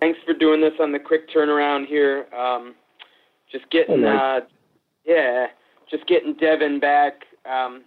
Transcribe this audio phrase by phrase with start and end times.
[0.00, 2.26] Thanks for doing this on the quick turnaround here.
[2.34, 2.74] Um,
[3.52, 4.40] just getting, uh,
[5.04, 5.48] yeah,
[5.90, 7.24] just getting Devin back.
[7.44, 7.82] Um,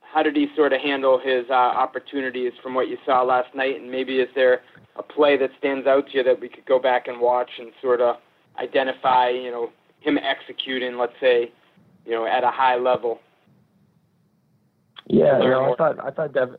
[0.00, 3.80] how did he sort of handle his uh, opportunities from what you saw last night?
[3.80, 4.62] And maybe is there
[4.96, 7.70] a play that stands out to you that we could go back and watch and
[7.82, 8.16] sort of
[8.58, 11.52] identify, you know, him executing, let's say,
[12.06, 13.20] you know, at a high level?
[15.06, 16.56] Yeah, know, I thought I thought Devin.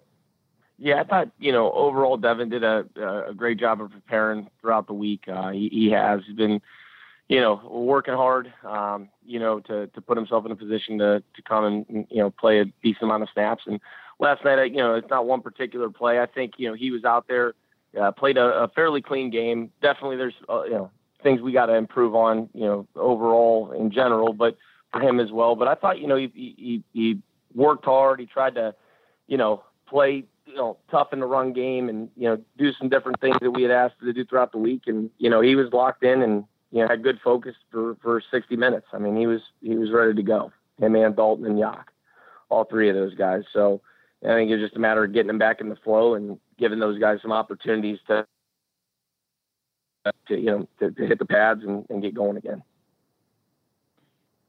[0.84, 2.86] Yeah, I thought you know overall Devin did a
[3.30, 5.26] a great job of preparing throughout the week.
[5.28, 6.62] Uh, he, he has he's been
[7.32, 11.24] you know, working hard, um, you know, to, to put himself in a position to,
[11.34, 13.64] to come and, you know, play a decent amount of snaps.
[13.68, 13.80] And
[14.20, 16.20] last night, you know, it's not one particular play.
[16.20, 17.54] I think, you know, he was out there,
[17.98, 19.72] uh, played a, a fairly clean game.
[19.82, 20.92] Definitely there's, uh, you know,
[21.24, 24.58] things we got to improve on, you know, overall in general, but
[24.92, 25.56] for him as well.
[25.56, 27.20] But I thought, you know, he, he, he
[27.56, 28.20] worked hard.
[28.20, 28.76] He tried to,
[29.28, 32.90] you know, play, you know, tough in the run game and, you know, do some
[32.90, 34.84] different things that we had asked to do throughout the week.
[34.88, 38.22] And, you know, he was locked in and, you know, had good focus for, for
[38.32, 38.88] 60 minutes.
[38.92, 40.52] I mean, he was he was ready to go.
[40.80, 41.92] Him and Dalton and Yak,
[42.50, 43.44] all three of those guys.
[43.54, 43.82] So
[44.24, 46.80] I think it's just a matter of getting them back in the flow and giving
[46.80, 48.26] those guys some opportunities to,
[50.28, 52.62] to you know, to, to hit the pads and, and get going again.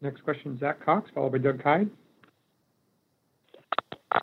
[0.01, 1.89] Next question, Zack Cox, followed by Doug Kyed.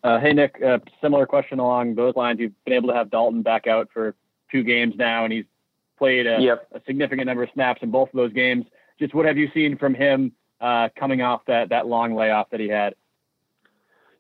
[0.04, 2.40] Uh, hey Nick, uh, similar question along those lines.
[2.40, 4.16] You've been able to have Dalton back out for
[4.52, 5.46] two games now, and he's
[5.98, 6.68] played a, yep.
[6.74, 8.66] a, significant number of snaps in both of those games.
[9.00, 10.32] Just what have you seen from him
[10.62, 12.96] uh, coming off that, that long layoff that he had?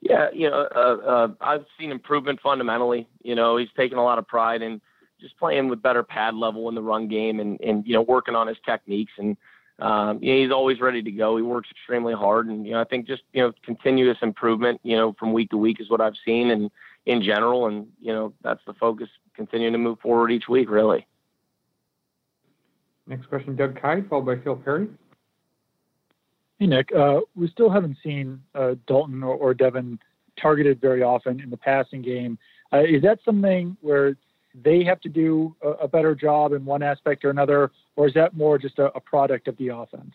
[0.02, 3.08] Yeah, you know, uh, uh, I've seen improvement fundamentally.
[3.22, 4.81] You know, he's taken a lot of pride in
[5.20, 8.36] just playing with better pad level in the run game and, and you know, working
[8.36, 9.11] on his techniques.
[9.17, 9.36] And,
[9.80, 11.38] um, you know, he's always ready to go.
[11.38, 12.47] He works extremely hard.
[12.47, 15.58] And, you know, I think just, you know, continuous improvement, you know, from week to
[15.58, 16.69] week is what I've seen and
[17.05, 17.67] in general.
[17.67, 21.08] And, you know, that's the focus, continuing to move forward each week, really.
[23.08, 24.88] Next question, Doug Kyed, followed by Phil Perry.
[26.59, 26.93] Hey, Nick.
[26.93, 29.98] Uh, we still haven't seen uh, Dalton or, or, Devin
[30.39, 32.37] targeted very often in the passing game.
[32.71, 34.15] Uh, is that something where
[34.55, 38.14] they have to do a, a, better job in one aspect or another, or is
[38.15, 40.14] that more just a, a, product of the offense?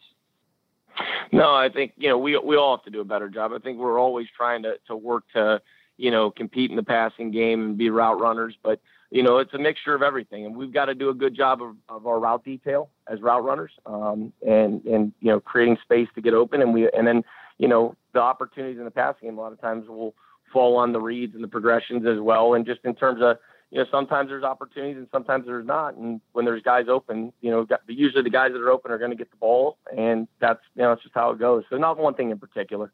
[1.33, 3.53] No, I think you know we we all have to do a better job.
[3.55, 5.61] I think we're always trying to to work to
[5.97, 8.81] you know compete in the passing game and be route runners, but
[9.15, 11.63] you know, it's a mixture of everything, and we've got to do a good job
[11.63, 16.09] of, of our route detail as route runners, um, and and you know, creating space
[16.17, 17.23] to get open, and we and then
[17.59, 20.15] you know, the opportunities in the passing game a lot of times will
[20.53, 23.37] fall on the reads and the progressions as well, and just in terms of
[23.75, 27.51] you know, sometimes there's opportunities and sometimes there's not, and when there's guys open, you
[27.51, 30.61] know, usually the guys that are open are going to get the ball, and that's
[30.77, 31.65] you know, it's just how it goes.
[31.69, 32.93] So not one thing in particular.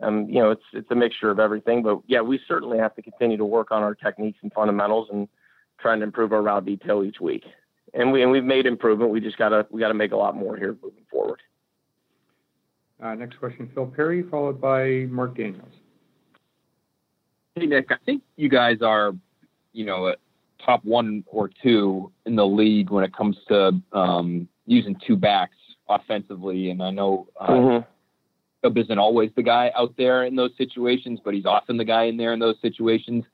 [0.00, 3.02] Um, you know, it's it's a mixture of everything, but yeah, we certainly have to
[3.02, 5.28] continue to work on our techniques and fundamentals and
[5.78, 7.44] trying to improve our route detail each week.
[7.92, 9.10] And we and we've made improvement.
[9.10, 11.40] We just gotta we gotta make a lot more here moving forward.
[13.02, 15.74] Uh, next question, Phil Perry, followed by Mark Daniels.
[17.54, 19.12] Hey Nick, I think you guys are,
[19.74, 20.14] you know,
[20.64, 25.56] top one or two in the league when it comes to um, using two backs
[25.88, 26.70] offensively.
[26.70, 28.78] And I know uh, mm-hmm.
[28.78, 32.16] isn't always the guy out there in those situations, but he's often the guy in
[32.16, 33.24] there in those situations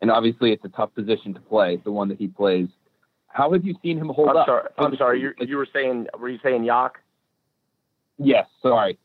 [0.00, 2.68] and obviously it's a tough position to play, the one that he plays.
[3.28, 4.46] How have you seen him hold I'm up?
[4.46, 5.20] Sorry, I'm sorry.
[5.20, 6.92] You, you were saying, were you saying Yak?
[8.18, 8.46] Yes.
[8.62, 8.98] Sorry.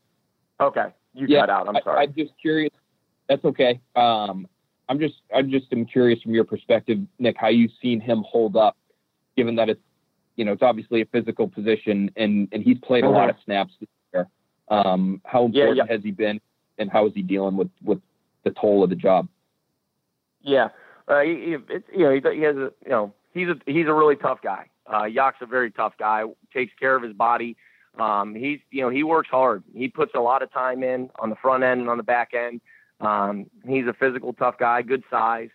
[0.60, 0.86] Okay.
[1.12, 1.68] You yeah, cut out.
[1.68, 2.00] I'm sorry.
[2.00, 2.72] I, am just curious.
[3.28, 3.80] That's okay.
[3.94, 4.48] Um,
[4.88, 8.56] I'm just, I'm just, am curious from your perspective, Nick, how you've seen him hold
[8.56, 8.76] up,
[9.36, 9.80] given that it's,
[10.36, 13.72] you know, it's obviously a physical position, and and he's played a lot of snaps
[13.78, 14.28] this year.
[14.68, 15.92] Um, how important yeah, yeah.
[15.92, 16.40] has he been,
[16.78, 18.00] and how is he dealing with with
[18.42, 19.28] the toll of the job?
[20.42, 20.68] Yeah.
[21.06, 23.92] Uh, he, it's, you know, he, he has a, you know, he's a he's a
[23.92, 24.68] really tough guy.
[24.92, 26.24] Uh, Yak's a very tough guy.
[26.52, 27.56] Takes care of his body.
[27.98, 29.62] Um, he's, you know, he works hard.
[29.72, 32.32] He puts a lot of time in on the front end and on the back
[32.34, 32.60] end.
[33.00, 35.50] Um, he's a physical, tough guy, good size,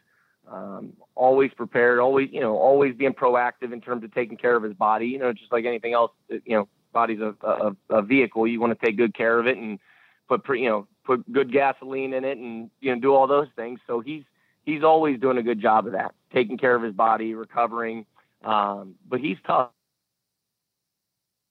[0.51, 4.63] um, always prepared, always, you know, always being proactive in terms of taking care of
[4.63, 5.07] his body.
[5.07, 8.47] You know, just like anything else, you know, body's a, a, a vehicle.
[8.47, 9.79] You want to take good care of it and
[10.27, 13.47] put, pre, you know, put good gasoline in it and you know do all those
[13.55, 13.79] things.
[13.87, 14.23] So he's
[14.63, 18.05] he's always doing a good job of that, taking care of his body, recovering.
[18.45, 19.71] Um, but he's tough.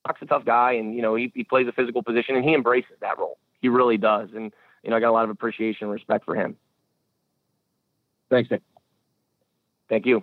[0.04, 2.54] Buck's a tough guy, and you know he, he plays a physical position, and he
[2.54, 3.38] embraces that role.
[3.60, 4.52] He really does, and
[4.82, 6.56] you know I got a lot of appreciation and respect for him.
[8.30, 8.62] Thanks, Nick.
[9.88, 10.22] Thank you.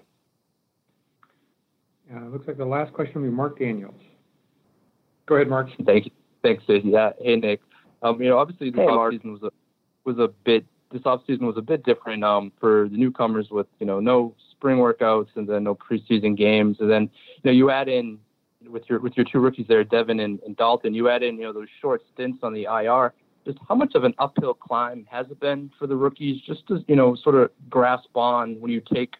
[2.14, 3.96] Uh, looks like the last question will be Mark Daniels.
[5.26, 5.70] Go ahead, Mark.
[5.86, 6.12] Thank you.
[6.44, 6.90] Thanks, Stacey.
[6.90, 7.12] Yeah.
[7.20, 7.62] Hey, Nick.
[8.04, 9.52] Um, you know, obviously the hey, offseason was a
[10.04, 13.86] was a bit this offseason was a bit different um, for the newcomers with you
[13.86, 17.88] know no spring workouts and then no preseason games, and then you know you add
[17.88, 18.20] in
[18.70, 21.44] with your with your two rookies there, Devin and, and Dalton, you add in you
[21.44, 23.14] know those short stints on the IR.
[23.46, 26.84] Just how much of an uphill climb has it been for the rookies, just to
[26.88, 29.14] you know sort of grasp on when you take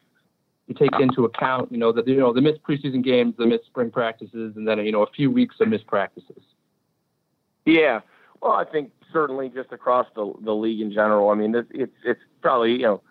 [0.68, 3.66] you take into account you know that you know the missed preseason games, the missed
[3.66, 6.42] spring practices, and then you know a few weeks of missed practices.
[7.66, 8.02] Yeah,
[8.42, 11.30] well, I think certainly just across the the league in general.
[11.30, 13.02] I mean, it's it's, it's probably you know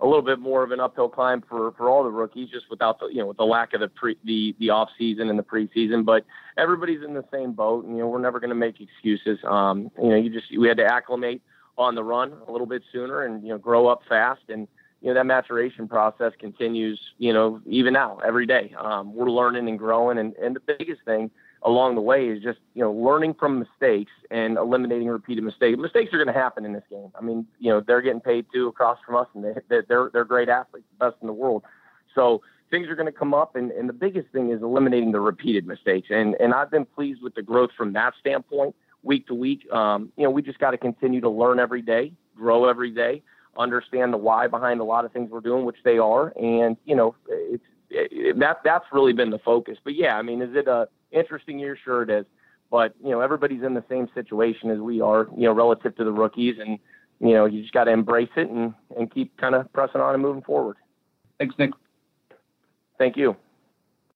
[0.00, 2.98] a little bit more of an uphill climb for for all the rookies, just without
[2.98, 5.42] the you know with the lack of the pre the the off season and the
[5.42, 6.04] preseason.
[6.04, 6.24] But
[6.56, 9.38] everybody's in the same boat, and you know we're never going to make excuses.
[9.44, 11.42] Um, you know, you just we had to acclimate
[11.76, 14.66] on the run a little bit sooner, and you know grow up fast, and
[15.00, 17.00] you know that maturation process continues.
[17.18, 21.02] You know, even now, every day, um, we're learning and growing, and and the biggest
[21.04, 21.30] thing
[21.64, 25.78] along the way is just you know learning from mistakes and eliminating repeated mistakes.
[25.78, 27.10] Mistakes are going to happen in this game.
[27.18, 30.24] I mean, you know they're getting paid too across from us, and they they're they're
[30.24, 31.64] great athletes, best in the world.
[32.14, 35.20] So things are going to come up, and, and the biggest thing is eliminating the
[35.20, 36.08] repeated mistakes.
[36.10, 39.70] And and I've been pleased with the growth from that standpoint, week to week.
[39.72, 43.22] Um, you know, we just got to continue to learn every day, grow every day,
[43.56, 46.94] understand the why behind a lot of things we're doing, which they are, and you
[46.94, 49.78] know, it's it, that that's really been the focus.
[49.82, 52.26] But yeah, I mean, is it a interesting year, sure it is.
[52.70, 56.04] But you know, everybody's in the same situation as we are, you know, relative to
[56.04, 56.78] the rookies, and
[57.20, 60.14] you know, you just got to embrace it and and keep kind of pressing on
[60.14, 60.76] and moving forward.
[61.38, 61.70] Thanks, Nick.
[62.98, 63.36] Thank you.